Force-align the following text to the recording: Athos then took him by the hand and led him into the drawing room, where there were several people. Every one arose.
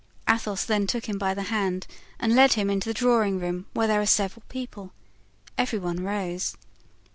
Athos 0.27 0.65
then 0.65 0.87
took 0.87 1.05
him 1.05 1.19
by 1.19 1.35
the 1.35 1.43
hand 1.53 1.85
and 2.19 2.33
led 2.35 2.53
him 2.53 2.71
into 2.71 2.89
the 2.89 2.93
drawing 2.95 3.39
room, 3.39 3.67
where 3.75 3.85
there 3.85 3.99
were 3.99 4.05
several 4.07 4.41
people. 4.49 4.91
Every 5.59 5.77
one 5.77 6.03
arose. 6.03 6.55